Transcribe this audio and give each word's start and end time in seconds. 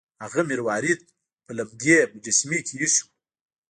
هغه 0.23 0.41
مروارید 0.49 0.99
په 1.45 1.51
لمدې 1.57 1.97
مجسمې 2.13 2.59
کې 2.67 2.73
ایښی 2.81 3.01
و. 3.07 3.09